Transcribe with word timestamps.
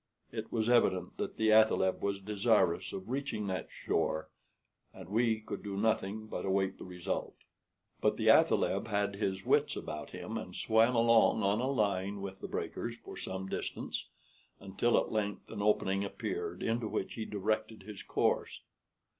It 0.31 0.51
was 0.51 0.67
evident 0.67 1.17
that 1.19 1.37
the 1.37 1.49
athaleb 1.51 2.01
was 2.01 2.19
desirous 2.19 2.91
of 2.91 3.07
reaching 3.07 3.45
that 3.45 3.69
shore, 3.69 4.31
and 4.95 5.07
we 5.07 5.41
could 5.41 5.61
do 5.61 5.77
nothing 5.77 6.25
but 6.25 6.43
await 6.43 6.79
the 6.79 6.85
result. 6.85 7.35
But 7.99 8.17
the 8.17 8.25
athaleb 8.27 8.87
had 8.87 9.17
his 9.17 9.45
wits 9.45 9.75
about 9.75 10.09
him, 10.09 10.39
and 10.39 10.55
swam 10.55 10.95
along 10.95 11.43
on 11.43 11.59
a 11.61 11.69
line 11.69 12.19
with 12.19 12.39
the 12.39 12.47
breakers 12.47 12.95
for 12.95 13.15
some 13.15 13.47
distance, 13.47 14.07
until 14.59 14.97
at 14.99 15.11
length 15.11 15.51
an 15.51 15.61
opening 15.61 16.03
appeared, 16.03 16.63
into 16.63 16.87
which 16.87 17.13
he 17.13 17.23
directed 17.25 17.83
his 17.83 18.01
course. 18.01 18.61